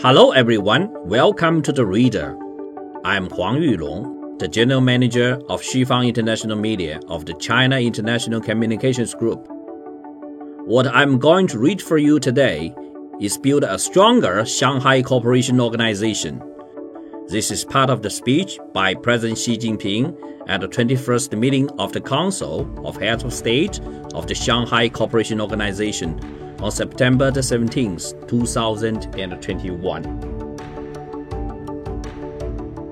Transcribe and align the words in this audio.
Hello, 0.00 0.30
everyone. 0.30 0.88
Welcome 1.08 1.60
to 1.62 1.72
the 1.72 1.84
Reader. 1.84 2.38
I'm 3.04 3.28
Huang 3.30 3.56
Yulong, 3.56 4.38
the 4.38 4.46
General 4.46 4.80
Manager 4.80 5.40
of 5.48 5.60
Xufang 5.60 6.06
International 6.06 6.56
Media 6.56 7.00
of 7.08 7.26
the 7.26 7.34
China 7.34 7.80
International 7.80 8.40
Communications 8.40 9.12
Group. 9.12 9.44
What 10.66 10.86
I'm 10.86 11.18
going 11.18 11.48
to 11.48 11.58
read 11.58 11.82
for 11.82 11.98
you 11.98 12.20
today 12.20 12.72
is 13.20 13.38
build 13.38 13.64
a 13.64 13.76
stronger 13.76 14.46
Shanghai 14.46 15.02
Cooperation 15.02 15.60
Organization. 15.60 16.40
This 17.26 17.50
is 17.50 17.64
part 17.64 17.90
of 17.90 18.02
the 18.02 18.10
speech 18.10 18.56
by 18.72 18.94
President 18.94 19.36
Xi 19.36 19.58
Jinping 19.58 20.16
at 20.46 20.60
the 20.60 20.68
21st 20.68 21.36
meeting 21.36 21.68
of 21.70 21.92
the 21.92 22.00
Council 22.00 22.72
of 22.86 22.96
Heads 22.98 23.24
of 23.24 23.32
State 23.32 23.80
of 24.14 24.28
the 24.28 24.36
Shanghai 24.36 24.90
Cooperation 24.90 25.40
Organization 25.40 26.20
on 26.60 26.70
September 26.70 27.30
the 27.30 27.40
17th, 27.40 28.28
2021. 28.28 30.48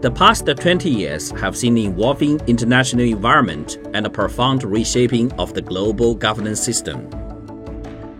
The 0.03 0.11
past 0.11 0.47
20 0.47 0.89
years 0.89 1.31
have 1.33 1.57
seen 1.57 1.77
an 1.79 1.93
evolving 1.93 2.41
international 2.47 3.07
environment 3.07 3.79
and 3.95 4.07
a 4.07 4.11
profound 4.11 4.63
reshaping 4.63 5.33
of 5.33 5.55
the 5.55 5.63
global 5.63 6.15
governance 6.15 6.61
system. 6.61 7.09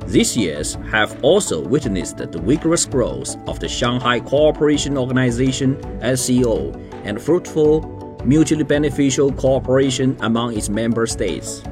These 0.07 0.37
years 0.37 0.75
have 0.91 1.23
also 1.23 1.61
witnessed 1.61 2.17
the 2.17 2.27
vigorous 2.27 2.87
growth 2.87 3.37
of 3.49 3.61
the 3.61 3.69
Shanghai 3.69 4.21
Cooperation 4.21 4.97
Organization 4.97 5.77
SCO 6.17 6.73
and 7.05 7.21
fruitful, 7.21 8.19
mutually 8.25 8.65
beneficial 8.65 9.33
cooperation 9.33 10.17
among 10.21 10.57
its 10.57 10.69
member 10.69 11.07
states. 11.07 11.63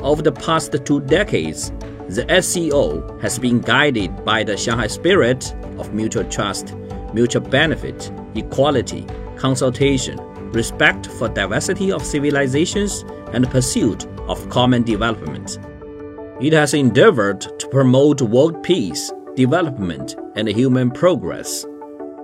Over 0.00 0.22
the 0.22 0.32
past 0.32 0.74
two 0.84 1.00
decades, 1.00 1.72
the 2.08 2.40
SCO 2.40 3.18
has 3.20 3.38
been 3.38 3.60
guided 3.60 4.24
by 4.24 4.42
the 4.42 4.56
Shanghai 4.56 4.86
spirit 4.86 5.54
of 5.78 5.92
mutual 5.92 6.24
trust, 6.24 6.74
mutual 7.12 7.42
benefit, 7.42 8.10
equality, 8.34 9.06
consultation, 9.36 10.18
respect 10.52 11.06
for 11.06 11.28
diversity 11.28 11.92
of 11.92 12.02
civilizations, 12.02 13.04
and 13.34 13.50
pursuit 13.50 14.06
of 14.26 14.48
common 14.48 14.84
development. 14.84 15.58
It 16.40 16.54
has 16.54 16.72
endeavored 16.72 17.42
to 17.42 17.68
promote 17.68 18.22
world 18.22 18.62
peace, 18.62 19.12
development, 19.34 20.16
and 20.34 20.48
human 20.48 20.90
progress, 20.90 21.66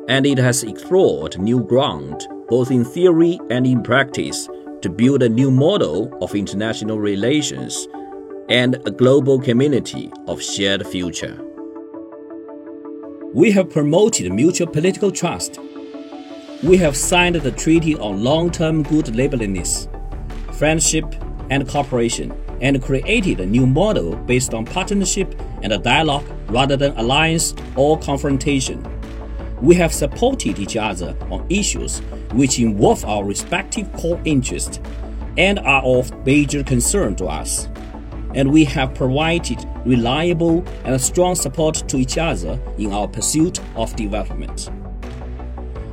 and 0.08 0.24
it 0.24 0.38
has 0.38 0.62
explored 0.62 1.38
new 1.38 1.62
ground, 1.62 2.26
both 2.48 2.70
in 2.70 2.86
theory 2.86 3.38
and 3.50 3.66
in 3.66 3.82
practice, 3.82 4.48
to 4.80 4.88
build 4.88 5.22
a 5.22 5.28
new 5.28 5.50
model 5.50 6.16
of 6.22 6.34
international 6.34 6.98
relations 6.98 7.86
and 8.48 8.74
a 8.86 8.90
global 8.90 9.40
community 9.40 10.12
of 10.26 10.42
shared 10.42 10.86
future. 10.86 11.40
We 13.32 13.50
have 13.52 13.70
promoted 13.70 14.32
mutual 14.32 14.66
political 14.66 15.10
trust. 15.10 15.58
We 16.62 16.76
have 16.76 16.96
signed 16.96 17.36
the 17.36 17.50
Treaty 17.50 17.96
on 17.96 18.22
Long 18.22 18.50
Term 18.50 18.82
Good 18.82 19.14
Neighborliness, 19.14 19.88
Friendship, 20.52 21.06
and 21.50 21.66
Cooperation, 21.68 22.32
and 22.60 22.82
created 22.82 23.40
a 23.40 23.46
new 23.46 23.66
model 23.66 24.14
based 24.14 24.52
on 24.52 24.66
partnership 24.66 25.34
and 25.62 25.72
a 25.72 25.78
dialogue 25.78 26.24
rather 26.48 26.76
than 26.76 26.96
alliance 26.98 27.54
or 27.76 27.98
confrontation. 27.98 28.86
We 29.60 29.74
have 29.76 29.92
supported 29.92 30.58
each 30.58 30.76
other 30.76 31.16
on 31.30 31.46
issues 31.48 32.00
which 32.32 32.58
involve 32.58 33.04
our 33.04 33.24
respective 33.24 33.90
core 33.94 34.20
interests 34.24 34.80
and 35.38 35.58
are 35.60 35.82
of 35.82 36.26
major 36.26 36.62
concern 36.62 37.16
to 37.16 37.26
us 37.26 37.68
and 38.34 38.52
we 38.52 38.64
have 38.64 38.94
provided 38.94 39.64
reliable 39.84 40.64
and 40.84 41.00
strong 41.00 41.34
support 41.34 41.76
to 41.88 41.96
each 41.96 42.18
other 42.18 42.60
in 42.78 42.92
our 42.92 43.08
pursuit 43.08 43.60
of 43.76 43.94
development. 43.96 44.70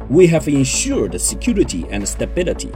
We 0.09 0.28
have 0.28 0.47
ensured 0.47 1.19
security 1.22 1.86
and 1.89 2.07
stability. 2.07 2.72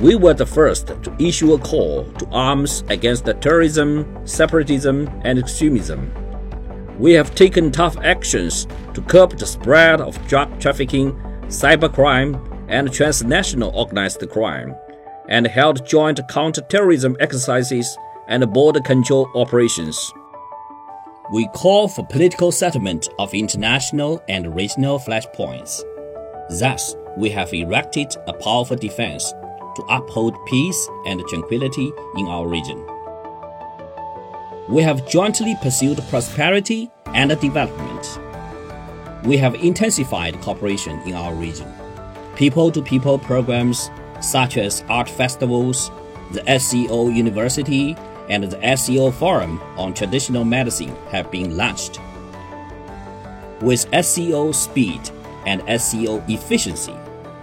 We 0.00 0.16
were 0.16 0.34
the 0.34 0.46
first 0.46 0.88
to 0.88 1.16
issue 1.18 1.54
a 1.54 1.58
call 1.58 2.04
to 2.12 2.26
arms 2.30 2.84
against 2.88 3.24
terrorism, 3.40 4.26
separatism, 4.26 5.08
and 5.24 5.38
extremism. 5.38 6.12
We 6.98 7.12
have 7.12 7.34
taken 7.34 7.72
tough 7.72 7.96
actions 7.98 8.66
to 8.94 9.02
curb 9.02 9.38
the 9.38 9.46
spread 9.46 10.00
of 10.00 10.24
drug 10.28 10.60
trafficking, 10.60 11.12
cybercrime, 11.46 12.38
and 12.68 12.92
transnational 12.92 13.70
organized 13.74 14.28
crime, 14.30 14.74
and 15.28 15.46
held 15.46 15.86
joint 15.86 16.20
counterterrorism 16.28 17.16
exercises 17.20 17.96
and 18.28 18.50
border 18.52 18.80
control 18.80 19.30
operations. 19.34 20.12
We 21.32 21.48
call 21.48 21.88
for 21.88 22.06
political 22.06 22.52
settlement 22.52 23.08
of 23.18 23.32
international 23.32 24.22
and 24.28 24.54
regional 24.54 24.98
flashpoints. 24.98 25.82
Thus, 26.58 26.94
we 27.16 27.30
have 27.30 27.52
erected 27.52 28.14
a 28.26 28.32
powerful 28.32 28.76
defense 28.76 29.32
to 29.76 29.82
uphold 29.88 30.36
peace 30.46 30.88
and 31.06 31.22
tranquility 31.28 31.92
in 32.16 32.26
our 32.26 32.46
region. 32.46 32.86
We 34.68 34.82
have 34.82 35.08
jointly 35.08 35.56
pursued 35.62 35.98
prosperity 36.08 36.90
and 37.06 37.30
development. 37.40 38.18
We 39.24 39.36
have 39.38 39.54
intensified 39.54 40.40
cooperation 40.40 41.00
in 41.06 41.14
our 41.14 41.34
region. 41.34 41.72
People 42.36 42.70
to 42.72 42.82
people 42.82 43.18
programs 43.18 43.90
such 44.20 44.56
as 44.56 44.84
art 44.88 45.08
festivals, 45.08 45.90
the 46.32 46.58
SCO 46.58 47.08
University, 47.08 47.96
and 48.32 48.44
the 48.44 48.76
SCO 48.76 49.10
Forum 49.10 49.60
on 49.76 49.92
Traditional 49.92 50.42
Medicine 50.42 50.96
have 51.10 51.30
been 51.30 51.54
launched. 51.54 52.00
With 53.60 53.86
SCO 54.02 54.52
speed 54.52 55.02
and 55.44 55.60
SCO 55.78 56.24
efficiency, 56.28 56.94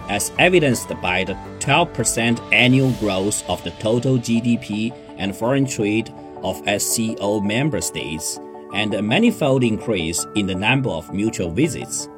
as 0.10 0.32
evidenced 0.40 0.90
by 1.00 1.24
the 1.26 1.38
12% 1.60 2.42
annual 2.52 2.92
growth 2.94 3.48
of 3.48 3.64
the 3.64 3.70
total 3.80 4.18
GDP 4.18 4.92
and 5.20 5.36
foreign 5.36 5.68
trade 5.68 6.12
of 6.42 6.58
SCO 6.82 7.40
member 7.40 7.82
states, 7.82 8.40
and 8.74 8.96
a 8.96 9.02
manifold 9.02 9.64
increase 9.64 10.26
in 10.36 10.48
the 10.48 10.56
number 10.56 10.90
of 10.90 11.14
mutual 11.14 11.52
visits, 11.52 12.10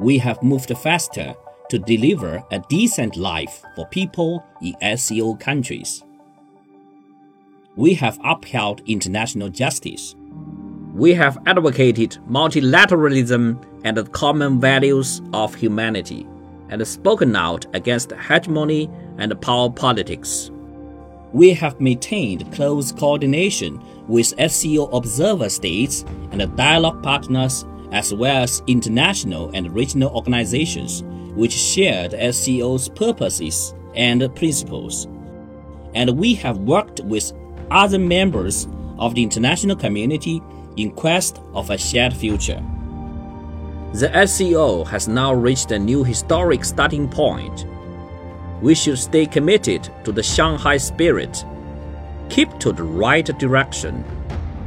we 0.00 0.18
have 0.18 0.42
moved 0.42 0.76
faster 0.76 1.36
to 1.70 1.78
deliver 1.78 2.42
a 2.50 2.58
decent 2.68 3.16
life 3.16 3.62
for 3.76 3.86
people 3.86 4.44
in 4.60 4.98
SCO 4.98 5.36
countries 5.36 6.02
we 7.78 7.94
have 7.94 8.18
upheld 8.24 8.82
international 8.86 9.48
justice. 9.48 10.16
We 10.94 11.14
have 11.14 11.38
advocated 11.46 12.18
multilateralism 12.28 13.64
and 13.84 13.96
the 13.96 14.02
common 14.06 14.60
values 14.60 15.22
of 15.32 15.54
humanity, 15.54 16.26
and 16.70 16.84
spoken 16.84 17.36
out 17.36 17.66
against 17.74 18.10
hegemony 18.10 18.90
and 19.18 19.40
power 19.40 19.70
politics. 19.70 20.50
We 21.32 21.54
have 21.54 21.80
maintained 21.80 22.52
close 22.52 22.90
coordination 22.90 23.80
with 24.08 24.34
SCO 24.50 24.86
observer 24.86 25.48
states 25.48 26.04
and 26.32 26.56
dialogue 26.56 27.00
partners, 27.04 27.64
as 27.92 28.12
well 28.12 28.42
as 28.42 28.60
international 28.66 29.52
and 29.54 29.72
regional 29.72 30.10
organizations 30.10 31.04
which 31.36 31.52
shared 31.52 32.12
SCO's 32.34 32.88
purposes 32.88 33.72
and 33.94 34.34
principles. 34.34 35.06
And 35.94 36.18
we 36.18 36.34
have 36.34 36.58
worked 36.58 37.00
with 37.04 37.32
other 37.70 37.98
members 37.98 38.66
of 38.98 39.14
the 39.14 39.22
international 39.22 39.76
community 39.76 40.42
in 40.76 40.90
quest 40.90 41.40
of 41.54 41.70
a 41.70 41.78
shared 41.78 42.14
future. 42.14 42.62
The 43.92 44.26
SCO 44.26 44.84
has 44.84 45.08
now 45.08 45.32
reached 45.32 45.70
a 45.72 45.78
new 45.78 46.04
historic 46.04 46.64
starting 46.64 47.08
point. 47.08 47.66
We 48.60 48.74
should 48.74 48.98
stay 48.98 49.26
committed 49.26 49.88
to 50.04 50.12
the 50.12 50.22
Shanghai 50.22 50.76
spirit, 50.76 51.44
keep 52.28 52.58
to 52.58 52.72
the 52.72 52.82
right 52.82 53.24
direction, 53.38 54.04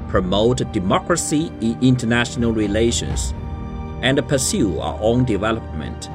promote 0.08 0.72
democracy 0.72 1.52
in 1.62 1.78
international 1.82 2.52
relations, 2.52 3.34
and 4.02 4.28
pursue 4.28 4.80
our 4.80 4.98
own 5.02 5.24
development 5.24 6.10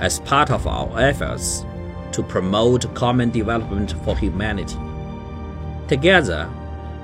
as 0.00 0.20
part 0.20 0.50
of 0.50 0.66
our 0.66 1.00
efforts 1.00 1.64
to 2.12 2.22
promote 2.22 2.94
common 2.94 3.30
development 3.30 3.92
for 4.04 4.16
humanity. 4.16 4.76
Together, 5.90 6.48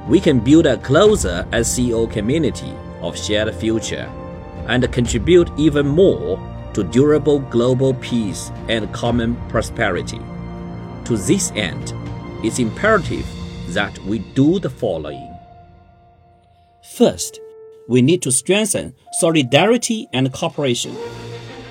we 0.06 0.20
can 0.20 0.38
build 0.38 0.64
a 0.64 0.76
closer 0.76 1.44
SCO 1.60 2.06
community 2.06 2.72
of 3.00 3.18
shared 3.18 3.52
future 3.52 4.08
and 4.68 4.92
contribute 4.92 5.50
even 5.58 5.84
more 5.84 6.38
to 6.72 6.84
durable 6.84 7.40
global 7.40 7.94
peace 7.94 8.52
and 8.68 8.92
common 8.92 9.34
prosperity. 9.48 10.20
To 11.06 11.16
this 11.16 11.50
end, 11.56 11.92
it's 12.44 12.60
imperative 12.60 13.26
that 13.70 13.98
we 14.04 14.20
do 14.20 14.60
the 14.60 14.70
following. 14.70 15.34
First, 16.94 17.40
we 17.88 18.02
need 18.02 18.22
to 18.22 18.30
strengthen 18.30 18.94
solidarity 19.14 20.08
and 20.12 20.32
cooperation 20.32 20.94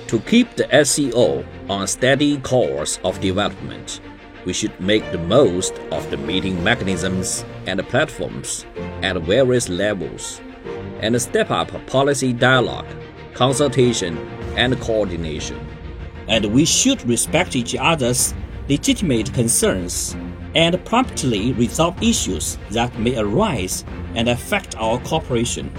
to 0.08 0.20
keep 0.20 0.54
the 0.56 0.68
SCO 0.84 1.46
on 1.70 1.84
a 1.84 1.86
steady 1.86 2.36
course 2.40 3.00
of 3.02 3.18
development 3.22 4.02
we 4.46 4.52
should 4.52 4.80
make 4.80 5.10
the 5.10 5.18
most 5.18 5.74
of 5.90 6.08
the 6.10 6.16
meeting 6.16 6.62
mechanisms 6.64 7.44
and 7.66 7.86
platforms 7.88 8.64
at 9.02 9.20
various 9.22 9.68
levels 9.68 10.40
and 11.00 11.20
step 11.20 11.50
up 11.50 11.70
policy 11.86 12.32
dialogue, 12.32 12.86
consultation, 13.34 14.16
and 14.56 14.80
coordination. 14.80 15.58
And 16.28 16.46
we 16.46 16.64
should 16.64 17.06
respect 17.06 17.56
each 17.56 17.74
other's 17.74 18.32
legitimate 18.68 19.34
concerns 19.34 20.16
and 20.54 20.82
promptly 20.86 21.52
resolve 21.52 22.00
issues 22.02 22.56
that 22.70 22.96
may 22.98 23.18
arise 23.18 23.84
and 24.14 24.28
affect 24.28 24.76
our 24.76 24.98
cooperation. 25.00 25.72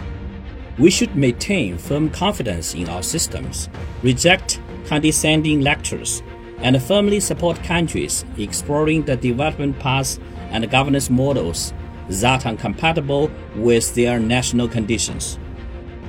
We 0.77 0.91
should 0.91 1.15
maintain 1.15 1.77
firm 1.77 2.09
confidence 2.09 2.75
in 2.75 2.87
our 2.89 3.01
systems, 3.01 3.69
reject 4.03 4.61
condescending 4.85 5.61
lectures, 5.61 6.21
and 6.59 6.81
firmly 6.81 7.19
support 7.19 7.61
countries 7.63 8.25
exploring 8.37 9.03
the 9.03 9.15
development 9.15 9.77
paths 9.79 10.19
and 10.51 10.69
governance 10.69 11.09
models 11.09 11.73
that 12.09 12.45
are 12.45 12.55
compatible 12.55 13.29
with 13.55 13.93
their 13.95 14.19
national 14.19 14.67
conditions. 14.67 15.37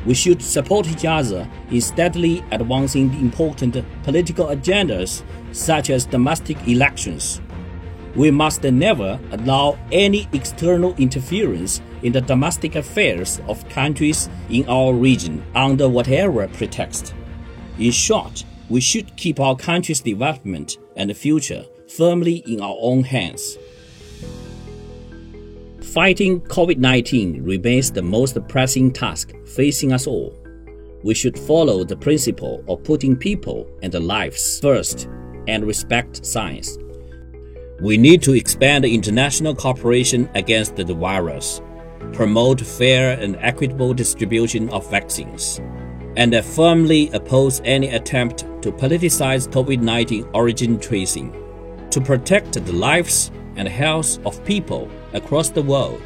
We 0.07 0.15
should 0.15 0.41
support 0.41 0.89
each 0.89 1.05
other 1.05 1.49
in 1.71 1.81
steadily 1.81 2.45
advancing 2.51 3.13
important 3.21 3.85
political 4.05 4.47
agendas 4.47 5.23
such 5.53 5.91
as 5.91 6.07
domestic 6.07 6.57
elections. 6.67 7.41
We 8.15 8.31
must 8.31 8.63
never 8.63 9.21
allow 9.33 9.79
any 9.93 10.29
external 10.33 10.95
interference 10.97 11.83
in 12.03 12.13
the 12.13 12.21
domestic 12.21 12.75
affairs 12.75 13.41
of 13.49 13.69
countries 13.69 14.29
in 14.49 14.69
our 14.69 14.95
region 14.95 15.45
under 15.55 15.89
whatever 15.89 16.49
pretext. 16.49 17.15
In 17.79 17.91
short, 17.91 18.45
we 18.69 18.81
should 18.81 19.17
keep 19.17 19.41
our 19.41 19.57
country's 19.57 20.01
development 20.01 20.79
and 20.97 21.17
future 21.17 21.65
firmly 21.89 22.43
in 22.47 22.61
our 22.61 22.77
own 22.81 23.03
hands. 23.03 23.57
Fighting 25.93 26.41
COVID 26.43 26.77
19 26.77 27.43
remains 27.43 27.91
the 27.91 28.03
most 28.03 28.37
pressing 28.47 28.93
task 28.93 29.33
facing 29.47 29.93
us 29.93 30.07
all. 30.07 30.35
We 31.03 31.15
should 31.15 31.39
follow 31.39 31.85
the 31.85 31.97
principle 31.97 32.63
of 32.69 32.85
putting 32.85 33.17
people 33.17 33.67
and 33.83 33.95
lives 33.95 34.61
first 34.61 35.09
and 35.47 35.65
respect 35.65 36.27
science. 36.27 36.77
We 37.81 37.97
need 37.97 38.23
to 38.23 38.35
expand 38.35 38.85
international 38.85 39.55
cooperation 39.55 40.29
against 40.35 40.77
the 40.77 40.85
virus, 40.85 41.63
promote 42.13 42.61
fair 42.61 43.19
and 43.19 43.37
equitable 43.37 43.95
distribution 43.95 44.69
of 44.71 44.91
vaccines, 44.91 45.61
and 46.19 46.35
firmly 46.45 47.09
oppose 47.13 47.63
any 47.65 47.91
attempt 47.91 48.41
to 48.61 48.73
politicize 48.73 49.49
COVID 49.49 49.81
19 49.81 50.27
origin 50.35 50.79
tracing. 50.81 51.33
To 51.91 52.01
protect 52.01 52.53
the 52.53 52.73
lives 52.73 53.31
and 53.55 53.69
health 53.69 54.19
of 54.27 54.45
people 54.45 54.91
across 55.13 55.51
the 55.51 55.63
world. 55.63 56.03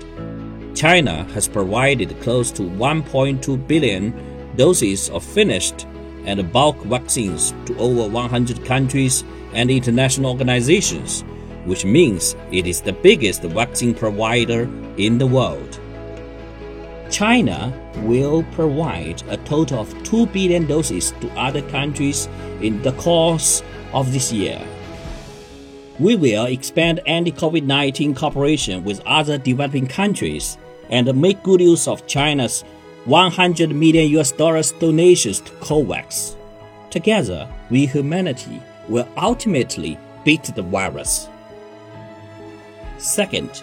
China 0.75 1.25
has 1.32 1.49
provided 1.49 2.20
close 2.20 2.50
to 2.53 2.62
1.2 2.62 3.67
billion 3.67 4.12
doses 4.56 5.09
of 5.11 5.25
finished 5.25 5.87
and 6.26 6.53
bulk 6.53 6.76
vaccines 6.85 7.55
to 7.65 7.76
over 7.79 8.06
100 8.06 8.65
countries 8.67 9.25
and 9.55 9.70
international 9.70 10.31
organizations, 10.31 11.23
which 11.65 11.87
means 11.87 12.37
it 12.50 12.67
is 12.67 12.82
the 12.82 12.93
biggest 12.93 13.43
vaccine 13.43 13.94
provider 13.94 14.62
in 14.99 15.17
the 15.17 15.26
world. 15.26 15.81
China 17.12 17.70
will 17.99 18.43
provide 18.53 19.23
a 19.29 19.37
total 19.37 19.81
of 19.81 20.03
2 20.03 20.26
billion 20.29 20.67
doses 20.67 21.12
to 21.20 21.31
other 21.38 21.61
countries 21.69 22.26
in 22.62 22.81
the 22.82 22.93
course 22.93 23.62
of 23.93 24.11
this 24.14 24.32
year. 24.32 24.59
We 25.99 26.17
will 26.17 26.47
expand 26.47 27.00
anti 27.06 27.31
COVID 27.31 27.64
19 27.64 28.14
cooperation 28.14 28.82
with 28.82 29.03
other 29.05 29.37
developing 29.37 29.87
countries 29.87 30.56
and 30.88 31.14
make 31.20 31.43
good 31.43 31.61
use 31.61 31.87
of 31.87 32.06
China's 32.06 32.62
100 33.05 33.75
million 33.75 34.08
US 34.19 34.32
dollars 34.32 34.73
donations 34.73 35.41
to 35.41 35.53
COVAX. 35.61 36.35
Together, 36.88 37.47
we 37.69 37.85
humanity 37.85 38.62
will 38.88 39.06
ultimately 39.19 39.99
beat 40.25 40.44
the 40.44 40.62
virus. 40.62 41.29
Second, 42.97 43.62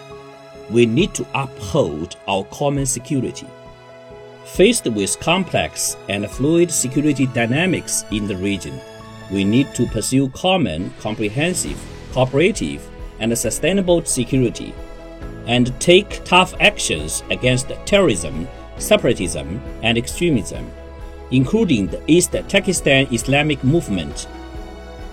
we 0.70 0.86
need 0.86 1.14
to 1.14 1.26
uphold 1.34 2.16
our 2.28 2.44
common 2.44 2.86
security. 2.86 3.46
Faced 4.44 4.86
with 4.86 5.20
complex 5.20 5.96
and 6.08 6.28
fluid 6.30 6.70
security 6.70 7.26
dynamics 7.26 8.04
in 8.10 8.26
the 8.26 8.36
region, 8.36 8.80
we 9.30 9.44
need 9.44 9.74
to 9.74 9.86
pursue 9.86 10.28
common, 10.30 10.92
comprehensive 11.00 11.78
cooperative, 12.12 12.88
and 13.18 13.36
sustainable 13.36 14.04
security, 14.04 14.74
and 15.46 15.78
take 15.80 16.24
tough 16.24 16.54
actions 16.60 17.22
against 17.30 17.68
terrorism, 17.84 18.48
separatism, 18.78 19.60
and 19.82 19.98
extremism, 19.98 20.70
including 21.30 21.86
the 21.86 22.02
East 22.06 22.32
Turkestan 22.48 23.06
Islamic 23.12 23.62
movement. 23.62 24.26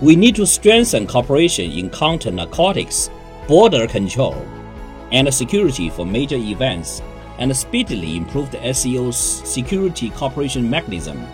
We 0.00 0.16
need 0.16 0.36
to 0.36 0.46
strengthen 0.46 1.06
cooperation 1.06 1.70
in 1.70 1.90
counter 1.90 2.30
narcotics, 2.30 3.10
border 3.46 3.86
control, 3.86 4.46
and 5.12 5.32
security 5.32 5.90
for 5.90 6.06
major 6.06 6.36
events, 6.36 7.02
and 7.38 7.56
speedily 7.56 8.16
improve 8.16 8.50
the 8.50 8.72
SCO's 8.72 9.16
security 9.16 10.10
cooperation 10.10 10.68
mechanism. 10.68 11.26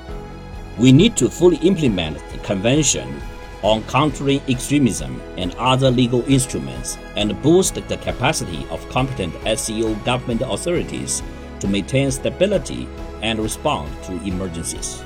We 0.79 0.93
need 0.93 1.17
to 1.17 1.29
fully 1.29 1.57
implement 1.59 2.19
the 2.31 2.39
Convention 2.39 3.21
on 3.63 3.83
countering 3.85 4.43
extremism 4.47 5.23
and 5.39 5.55
other 5.55 5.91
legal 5.91 6.23
instruments 6.31 6.99
and 7.17 7.41
boost 7.43 7.75
the 7.75 7.97
capacity 7.97 8.67
of 8.71 8.87
competent 8.91 9.33
SCO 9.59 9.95
government 10.05 10.43
authorities 10.43 11.23
to 11.61 11.69
maintain 11.69 12.11
stability 12.11 12.87
and 13.23 13.39
respond 13.39 13.91
to 14.03 14.13
emergencies. 14.25 15.03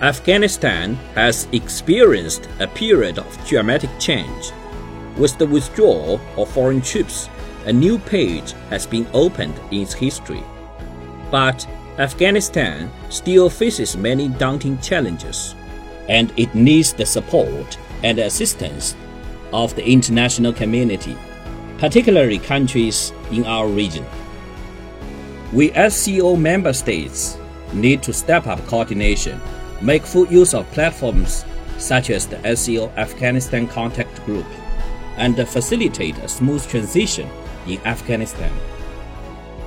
Afghanistan 0.00 0.94
has 1.14 1.48
experienced 1.52 2.48
a 2.60 2.66
period 2.68 3.18
of 3.18 3.46
dramatic 3.46 3.90
change. 3.98 4.52
With 5.16 5.38
the 5.38 5.46
withdrawal 5.46 6.20
of 6.36 6.50
foreign 6.50 6.80
troops, 6.80 7.28
a 7.66 7.72
new 7.72 7.98
page 7.98 8.52
has 8.70 8.86
been 8.86 9.06
opened 9.12 9.54
in 9.70 9.82
its 9.82 9.94
history. 9.94 10.42
But 11.30 11.66
Afghanistan 11.98 12.90
still 13.10 13.48
faces 13.48 13.96
many 13.96 14.28
daunting 14.28 14.78
challenges 14.78 15.54
and 16.08 16.32
it 16.36 16.54
needs 16.54 16.92
the 16.92 17.06
support 17.06 17.78
and 18.02 18.18
assistance 18.18 18.96
of 19.52 19.74
the 19.76 19.86
international 19.86 20.52
community, 20.52 21.16
particularly 21.78 22.38
countries 22.38 23.12
in 23.30 23.46
our 23.46 23.68
region. 23.68 24.04
We 25.52 25.70
SCO 25.88 26.34
member 26.34 26.72
states 26.72 27.38
need 27.72 28.02
to 28.02 28.12
step 28.12 28.48
up 28.48 28.66
coordination, 28.66 29.40
make 29.80 30.02
full 30.02 30.26
use 30.26 30.54
of 30.54 30.70
platforms 30.72 31.44
such 31.78 32.10
as 32.10 32.26
the 32.26 32.56
SCO 32.56 32.88
Afghanistan 32.96 33.68
Contact 33.68 34.24
Group, 34.24 34.46
and 35.16 35.36
facilitate 35.48 36.18
a 36.18 36.28
smooth 36.28 36.66
transition 36.68 37.28
in 37.66 37.80
Afghanistan. 37.86 38.52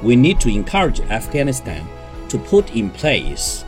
We 0.04 0.16
need 0.16 0.40
to 0.42 0.50
encourage 0.50 1.00
Afghanistan 1.02 1.88
to 2.30 2.38
put 2.38 2.76
in 2.76 2.90
place 2.92 3.66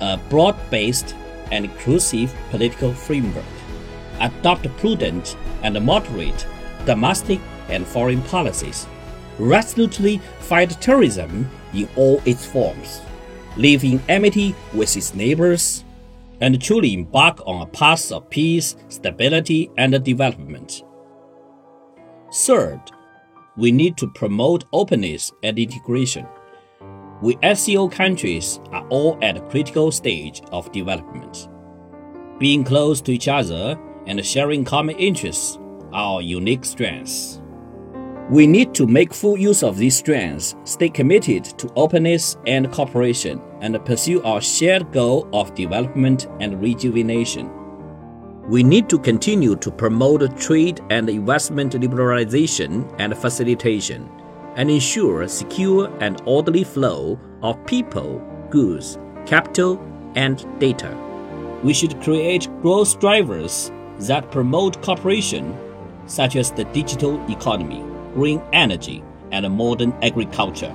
a 0.00 0.16
broad 0.28 0.56
based 0.70 1.14
and 1.52 1.64
inclusive 1.64 2.34
political 2.50 2.92
framework, 2.92 3.44
adopt 4.20 4.64
prudent 4.78 5.36
and 5.62 5.80
moderate 5.84 6.46
domestic 6.86 7.40
and 7.68 7.86
foreign 7.86 8.22
policies, 8.22 8.86
resolutely 9.38 10.18
fight 10.40 10.70
terrorism 10.80 11.50
in 11.74 11.88
all 11.96 12.20
its 12.24 12.44
forms, 12.44 13.00
live 13.56 13.84
in 13.84 14.00
amity 14.08 14.54
with 14.72 14.96
its 14.96 15.14
neighbors, 15.14 15.84
and 16.40 16.60
truly 16.60 16.94
embark 16.94 17.40
on 17.46 17.62
a 17.62 17.66
path 17.66 18.10
of 18.12 18.28
peace, 18.30 18.76
stability, 18.88 19.70
and 19.76 20.02
development. 20.04 20.82
Third, 22.32 22.80
we 23.56 23.72
need 23.72 23.96
to 23.98 24.08
promote 24.08 24.64
openness 24.72 25.32
and 25.42 25.58
integration. 25.58 26.26
We 27.22 27.36
SCO 27.54 27.88
countries 27.88 28.60
are 28.72 28.86
all 28.88 29.18
at 29.20 29.36
a 29.36 29.46
critical 29.48 29.92
stage 29.92 30.40
of 30.52 30.72
development. 30.72 31.48
Being 32.38 32.64
close 32.64 33.02
to 33.02 33.12
each 33.12 33.28
other 33.28 33.78
and 34.06 34.24
sharing 34.24 34.64
common 34.64 34.96
interests 34.96 35.58
are 35.92 36.14
our 36.14 36.22
unique 36.22 36.64
strengths. 36.64 37.39
We 38.30 38.46
need 38.46 38.74
to 38.74 38.86
make 38.86 39.12
full 39.12 39.36
use 39.36 39.64
of 39.64 39.76
these 39.76 39.96
strengths, 39.96 40.54
stay 40.62 40.88
committed 40.88 41.42
to 41.58 41.68
openness 41.74 42.36
and 42.46 42.70
cooperation, 42.70 43.42
and 43.60 43.84
pursue 43.84 44.22
our 44.22 44.40
shared 44.40 44.92
goal 44.92 45.28
of 45.32 45.52
development 45.56 46.28
and 46.38 46.60
rejuvenation. 46.60 47.50
We 48.48 48.62
need 48.62 48.88
to 48.88 49.00
continue 49.00 49.56
to 49.56 49.70
promote 49.72 50.38
trade 50.38 50.80
and 50.90 51.10
investment 51.10 51.72
liberalization 51.72 52.94
and 53.00 53.18
facilitation 53.18 54.08
and 54.54 54.70
ensure 54.70 55.26
secure 55.26 55.92
and 55.98 56.22
orderly 56.24 56.62
flow 56.62 57.18
of 57.42 57.66
people, 57.66 58.22
goods, 58.48 58.96
capital, 59.26 59.84
and 60.14 60.46
data. 60.60 60.96
We 61.64 61.74
should 61.74 62.00
create 62.00 62.48
growth 62.62 63.00
drivers 63.00 63.72
that 63.98 64.30
promote 64.30 64.80
cooperation, 64.82 65.58
such 66.06 66.36
as 66.36 66.52
the 66.52 66.64
digital 66.66 67.20
economy, 67.28 67.89
green 68.14 68.42
energy, 68.52 69.02
and 69.32 69.48
modern 69.56 69.92
agriculture. 70.02 70.74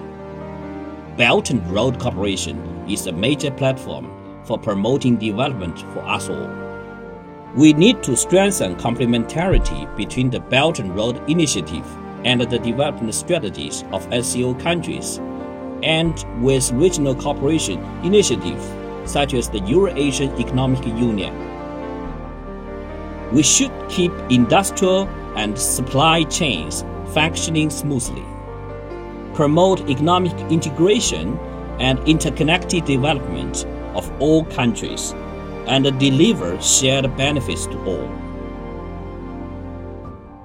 Belt 1.17 1.49
and 1.49 1.65
Road 1.71 1.99
Cooperation 1.99 2.57
is 2.89 3.07
a 3.07 3.11
major 3.11 3.51
platform 3.51 4.11
for 4.45 4.57
promoting 4.57 5.17
development 5.17 5.79
for 5.93 5.99
us 5.99 6.29
all. 6.29 6.49
We 7.55 7.73
need 7.73 8.03
to 8.03 8.17
strengthen 8.17 8.75
complementarity 8.75 9.95
between 9.95 10.29
the 10.29 10.39
Belt 10.39 10.79
and 10.79 10.95
Road 10.95 11.21
Initiative 11.29 11.85
and 12.25 12.41
the 12.41 12.59
development 12.59 13.13
strategies 13.13 13.83
of 13.91 14.07
SCO 14.25 14.53
countries, 14.55 15.19
and 15.83 16.25
with 16.43 16.71
regional 16.71 17.15
cooperation 17.15 17.83
initiatives 18.03 18.65
such 19.05 19.33
as 19.33 19.49
the 19.49 19.59
Eurasian 19.59 20.37
Economic 20.39 20.85
Union. 20.85 21.33
We 23.31 23.43
should 23.43 23.71
keep 23.89 24.11
industrial 24.29 25.07
and 25.35 25.57
supply 25.57 26.23
chains 26.23 26.83
functioning 27.13 27.69
smoothly, 27.69 28.23
promote 29.33 29.89
economic 29.89 30.33
integration 30.51 31.37
and 31.79 31.99
interconnected 32.07 32.85
development 32.85 33.65
of 33.95 34.11
all 34.21 34.45
countries, 34.45 35.13
and 35.67 35.83
deliver 35.99 36.61
shared 36.61 37.15
benefits 37.17 37.65
to 37.67 37.77
all. 37.85 38.09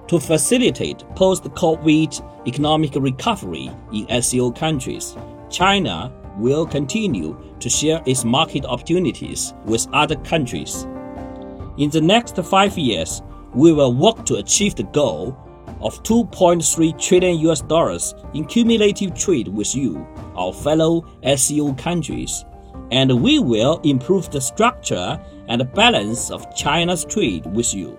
To 0.09 0.19
facilitate 0.19 1.05
post 1.15 1.45
COVID 1.45 2.49
economic 2.49 2.95
recovery 2.97 3.71
in 3.93 4.23
SCO 4.23 4.51
countries, 4.51 5.17
China 5.51 6.13
will 6.37 6.67
continue 6.67 7.37
to 7.61 7.69
share 7.69 8.03
its 8.07 8.25
market 8.25 8.65
opportunities 8.65 9.53
with 9.67 9.87
other 9.93 10.17
countries. 10.17 10.87
In 11.77 11.91
the 11.91 12.01
next 12.01 12.37
five 12.37 12.77
years, 12.77 13.23
we 13.55 13.73
will 13.73 13.95
work 13.95 14.25
to 14.27 14.37
achieve 14.37 14.75
the 14.75 14.85
goal 14.85 15.37
of 15.81 16.03
2.3 16.03 17.01
trillion 17.01 17.39
US 17.51 17.63
dollars 17.63 18.15
in 18.35 18.45
cumulative 18.45 19.15
trade 19.15 19.49
with 19.49 19.75
you, 19.75 20.07
our 20.37 20.53
fellow 20.53 21.05
SCO 21.37 21.73
countries, 21.75 22.45
and 22.91 23.23
we 23.23 23.39
will 23.39 23.81
improve 23.85 24.31
the 24.31 24.41
structure 24.41 25.21
and 25.49 25.73
balance 25.75 26.31
of 26.31 26.55
China's 26.55 27.05
trade 27.05 27.47
with 27.47 27.73
you. 27.75 27.99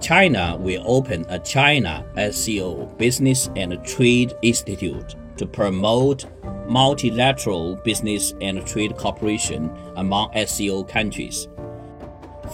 China 0.00 0.56
will 0.58 0.82
open 0.86 1.24
a 1.28 1.38
China 1.38 2.04
SCO 2.30 2.86
Business 2.98 3.48
and 3.56 3.82
Trade 3.84 4.34
Institute 4.42 5.14
to 5.36 5.46
promote 5.46 6.26
multilateral 6.68 7.76
business 7.76 8.34
and 8.40 8.66
trade 8.66 8.96
cooperation 8.96 9.70
among 9.96 10.30
SCO 10.46 10.84
countries. 10.84 11.48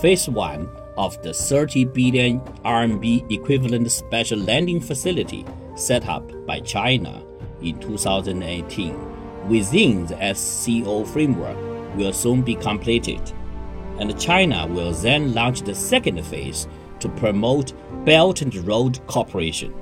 Phase 0.00 0.28
1 0.28 0.79
of 1.00 1.20
the 1.22 1.32
30 1.32 1.86
billion 1.86 2.40
RMB 2.62 3.32
equivalent 3.32 3.90
special 3.90 4.38
lending 4.38 4.80
facility 4.80 5.46
set 5.74 6.06
up 6.06 6.30
by 6.46 6.60
China 6.60 7.24
in 7.62 7.80
2018 7.80 9.48
within 9.48 10.04
the 10.04 10.34
SCO 10.34 11.04
framework 11.04 11.56
will 11.96 12.12
soon 12.12 12.42
be 12.42 12.54
completed, 12.54 13.32
and 13.98 14.20
China 14.20 14.66
will 14.66 14.92
then 14.92 15.32
launch 15.32 15.62
the 15.62 15.74
second 15.74 16.22
phase 16.22 16.68
to 17.00 17.08
promote 17.08 17.72
Belt 18.04 18.42
and 18.42 18.54
Road 18.66 19.00
cooperation. 19.06 19.74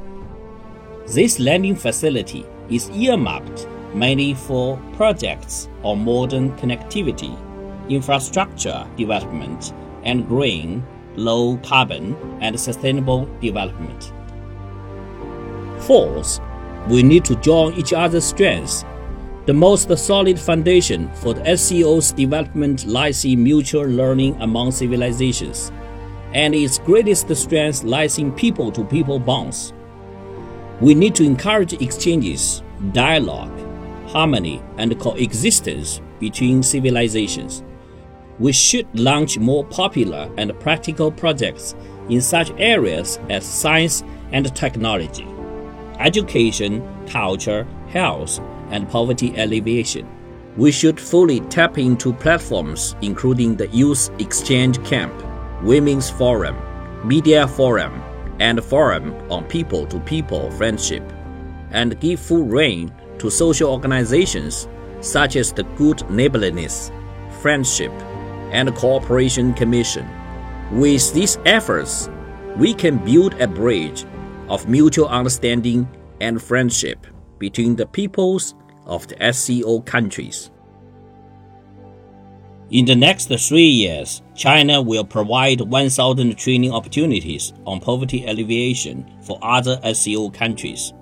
This 1.09 1.41
lending 1.41 1.75
facility 1.75 2.47
is 2.71 2.91
earmarked 2.91 3.67
mainly 3.93 4.35
for 4.35 4.81
projects 4.93 5.69
on 5.83 6.05
modern 6.05 6.57
connectivity, 6.59 7.37
infrastructure 7.89 8.87
development, 8.97 9.73
and 10.05 10.29
green, 10.29 10.87
low 11.19 11.59
carbon, 11.59 12.17
and 12.41 12.59
sustainable 12.59 13.29
development. 13.41 14.13
Fourth, 15.83 16.41
we 16.89 17.03
need 17.03 17.25
to 17.27 17.37
join 17.37 17.75
each 17.75 17.93
other's 17.93 18.25
strengths. 18.25 18.85
The 19.47 19.55
most 19.55 19.97
solid 19.99 20.39
foundation 20.39 21.11
for 21.15 21.35
the 21.35 21.57
SCO's 21.57 22.13
development 22.13 22.87
lies 22.87 23.25
in 23.25 23.43
mutual 23.43 23.87
learning 23.87 24.37
among 24.41 24.73
civilizations, 24.73 25.73
and 26.35 26.55
its 26.55 26.79
greatest 26.79 27.35
strength 27.35 27.85
lies 27.85 28.19
in 28.19 28.33
people 28.33 28.71
to 28.73 28.85
people 28.85 29.19
bonds. 29.19 29.73
We 30.81 30.95
need 30.95 31.15
to 31.17 31.25
encourage 31.25 31.73
exchanges, 31.73 32.63
dialogue, 32.93 33.59
harmony, 34.09 34.63
and 34.77 34.99
coexistence 35.01 36.01
between 36.21 36.63
civilizations. 36.63 37.63
We 38.39 38.53
should 38.53 38.87
launch 38.99 39.39
more 39.39 39.65
popular 39.65 40.31
and 40.37 40.59
practical 40.61 41.11
projects 41.11 41.75
in 42.09 42.21
such 42.21 42.53
areas 42.57 43.19
as 43.29 43.45
science 43.45 44.05
and 44.33 44.55
technology, 44.55 45.27
education, 45.99 46.83
culture, 47.09 47.67
health, 47.89 48.41
and 48.71 48.89
poverty 48.89 49.35
alleviation. 49.37 50.07
We 50.57 50.71
should 50.71 51.01
fully 51.01 51.41
tap 51.41 51.79
into 51.79 52.13
platforms 52.13 52.95
including 53.03 53.57
the 53.57 53.69
Youth 53.69 54.11
Exchange 54.21 54.85
Camp, 54.85 55.13
Women's 55.63 56.11
Forum, 56.11 56.57
Media 57.05 57.49
Forum, 57.49 58.03
and 58.41 58.63
Forum 58.63 59.15
on 59.31 59.45
People 59.45 59.87
to 59.87 59.99
People 60.01 60.51
Friendship, 60.53 61.03
and 61.73 61.99
give 62.01 62.21
full 62.21 62.45
rein 62.45 62.93
to 63.19 63.31
social 63.31 63.71
organizations 63.71 64.69
such 65.01 65.37
as 65.37 65.53
the 65.53 65.65
Good 65.77 66.09
Neighborliness, 66.11 66.91
Friendship, 67.41 67.93
and 68.53 68.75
Cooperation 68.75 69.55
Commission. 69.55 70.09
With 70.73 71.13
these 71.13 71.39
efforts, 71.45 72.09
we 72.57 72.75
can 72.75 72.99
build 72.99 73.35
a 73.41 73.47
bridge 73.47 74.05
of 74.49 74.69
mutual 74.69 75.09
understanding 75.09 75.89
and 76.21 76.43
friendship 76.43 77.07
between 77.39 77.77
the 77.77 77.87
peoples 77.87 78.55
of 78.87 79.07
the 79.07 79.33
SCO 79.33 79.81
countries. 79.81 80.51
In 82.71 82.85
the 82.85 82.95
next 82.95 83.29
three 83.29 83.63
years, 83.63 84.21
China 84.35 84.83
will 84.83 85.05
provide 85.05 85.63
1,000 85.63 86.37
training 86.37 86.73
opportunities 86.73 87.55
on 87.65 87.81
poverty 87.81 88.27
alleviation 88.27 89.07
for 89.23 89.39
other 89.41 89.81
SCO 89.95 90.29
countries, 90.29 90.93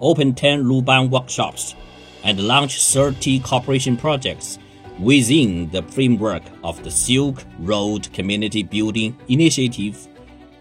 open 0.00 0.34
10 0.34 0.64
Luban 0.64 1.08
workshops, 1.08 1.76
and 2.24 2.46
launch 2.46 2.82
30 2.84 3.40
cooperation 3.40 3.96
projects 3.96 4.58
within 4.98 5.70
the 5.70 5.82
framework 5.82 6.42
of 6.62 6.82
the 6.84 6.90
Silk 6.90 7.42
Road 7.58 8.12
Community 8.12 8.62
Building 8.62 9.16
Initiative 9.28 10.08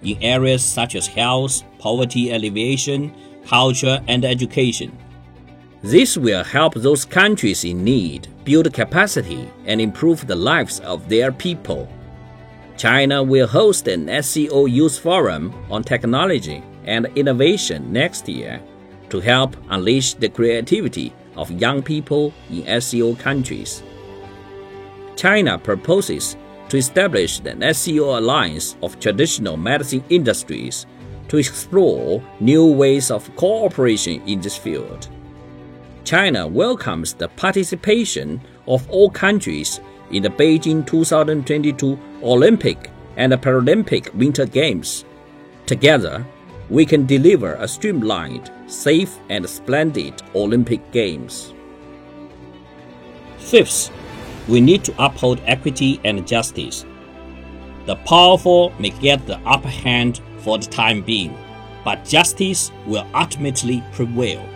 in 0.01 0.21
areas 0.21 0.63
such 0.63 0.95
as 0.95 1.07
health, 1.07 1.63
poverty 1.79 2.31
alleviation, 2.31 3.13
culture, 3.45 4.01
and 4.07 4.25
education. 4.25 4.97
This 5.81 6.17
will 6.17 6.43
help 6.43 6.75
those 6.75 7.05
countries 7.05 7.63
in 7.63 7.83
need 7.83 8.27
build 8.45 8.73
capacity 8.73 9.49
and 9.65 9.81
improve 9.81 10.25
the 10.25 10.35
lives 10.35 10.79
of 10.81 11.09
their 11.09 11.31
people. 11.31 11.89
China 12.77 13.21
will 13.21 13.47
host 13.47 13.87
an 13.87 14.23
SCO 14.23 14.65
Youth 14.65 14.97
Forum 14.97 15.53
on 15.69 15.83
technology 15.83 16.63
and 16.85 17.05
innovation 17.15 17.91
next 17.91 18.27
year 18.27 18.61
to 19.09 19.19
help 19.19 19.55
unleash 19.69 20.15
the 20.15 20.29
creativity 20.29 21.13
of 21.35 21.51
young 21.51 21.81
people 21.81 22.33
in 22.49 22.81
SCO 22.81 23.15
countries. 23.15 23.83
China 25.15 25.57
proposes 25.57 26.35
to 26.69 26.77
establish 26.77 27.39
an 27.41 27.73
SCO 27.73 28.17
alliance 28.17 28.75
of 28.81 28.99
traditional 28.99 29.57
medicine 29.57 30.03
industries 30.09 30.85
to 31.27 31.37
explore 31.37 32.23
new 32.39 32.65
ways 32.65 33.11
of 33.11 33.33
cooperation 33.35 34.21
in 34.27 34.41
this 34.41 34.57
field. 34.57 35.07
China 36.03 36.47
welcomes 36.47 37.13
the 37.13 37.27
participation 37.29 38.41
of 38.67 38.89
all 38.89 39.09
countries 39.09 39.79
in 40.11 40.23
the 40.23 40.29
Beijing 40.29 40.85
2022 40.85 41.97
Olympic 42.23 42.89
and 43.15 43.31
Paralympic 43.33 44.13
Winter 44.13 44.45
Games. 44.45 45.05
Together, 45.65 46.25
we 46.69 46.85
can 46.85 47.05
deliver 47.05 47.53
a 47.55 47.67
streamlined, 47.67 48.51
safe, 48.67 49.17
and 49.29 49.47
splendid 49.47 50.21
Olympic 50.35 50.91
Games. 50.91 51.53
Fifth, 53.37 53.91
we 54.47 54.61
need 54.61 54.83
to 54.83 54.93
uphold 55.03 55.41
equity 55.45 55.99
and 56.03 56.27
justice. 56.27 56.85
The 57.85 57.95
powerful 57.97 58.73
may 58.79 58.89
get 58.89 59.25
the 59.25 59.39
upper 59.39 59.69
hand 59.69 60.21
for 60.39 60.57
the 60.57 60.65
time 60.65 61.01
being, 61.01 61.37
but 61.83 62.05
justice 62.05 62.71
will 62.85 63.07
ultimately 63.13 63.83
prevail. 63.91 64.47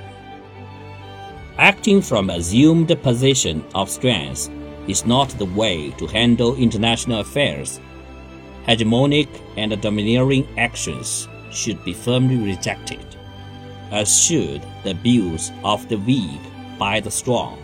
Acting 1.57 2.01
from 2.01 2.29
assumed 2.29 2.87
position 3.01 3.63
of 3.73 3.89
strength 3.89 4.49
is 4.87 5.05
not 5.05 5.29
the 5.29 5.45
way 5.45 5.91
to 5.91 6.07
handle 6.07 6.55
international 6.55 7.21
affairs. 7.21 7.79
Hegemonic 8.67 9.27
and 9.57 9.81
domineering 9.81 10.47
actions 10.57 11.27
should 11.51 11.83
be 11.83 11.93
firmly 11.93 12.37
rejected, 12.37 13.05
as 13.91 14.21
should 14.21 14.61
the 14.83 14.91
abuse 14.91 15.51
of 15.63 15.87
the 15.89 15.97
weak 15.97 16.41
by 16.77 16.99
the 16.99 17.11
strong. 17.11 17.57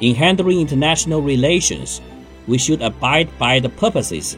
In 0.00 0.14
handling 0.14 0.60
international 0.60 1.22
relations, 1.22 2.00
we 2.46 2.58
should 2.58 2.82
abide 2.82 3.36
by 3.38 3.60
the 3.60 3.68
purposes 3.68 4.36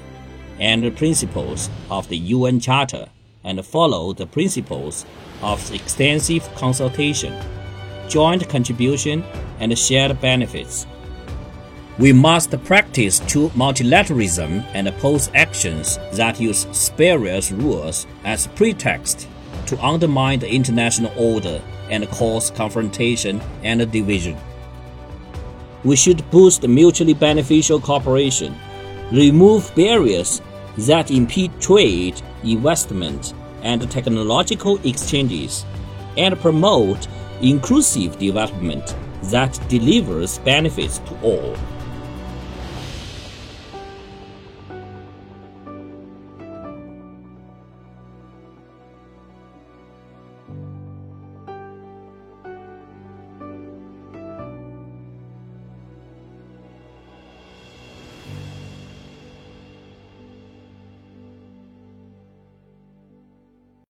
and 0.60 0.96
principles 0.96 1.70
of 1.90 2.08
the 2.08 2.18
UN 2.18 2.60
Charter 2.60 3.08
and 3.44 3.64
follow 3.64 4.12
the 4.12 4.26
principles 4.26 5.04
of 5.42 5.72
extensive 5.72 6.42
consultation 6.54 7.34
joint 8.08 8.48
contribution, 8.48 9.24
and 9.60 9.76
shared 9.78 10.20
benefits. 10.20 10.86
We 11.98 12.12
must 12.12 12.50
practice 12.64 13.20
true 13.26 13.50
multilateralism 13.50 14.64
and 14.74 14.88
oppose 14.88 15.30
actions 15.34 15.98
that 16.12 16.40
use 16.40 16.66
spurious 16.72 17.50
rules 17.50 18.06
as 18.24 18.48
pretext 18.48 19.28
to 19.66 19.82
undermine 19.82 20.40
the 20.40 20.52
international 20.52 21.12
order 21.16 21.62
and 21.90 22.08
cause 22.10 22.50
confrontation 22.50 23.40
and 23.62 23.90
division. 23.90 24.36
We 25.86 25.94
should 25.94 26.28
boost 26.32 26.66
mutually 26.66 27.14
beneficial 27.14 27.78
cooperation, 27.78 28.56
remove 29.12 29.72
barriers 29.76 30.42
that 30.78 31.12
impede 31.12 31.52
trade, 31.60 32.20
investment, 32.42 33.34
and 33.62 33.88
technological 33.88 34.80
exchanges, 34.84 35.64
and 36.16 36.36
promote 36.40 37.06
inclusive 37.40 38.18
development 38.18 38.96
that 39.30 39.60
delivers 39.68 40.38
benefits 40.38 40.98
to 40.98 41.20
all. 41.22 41.56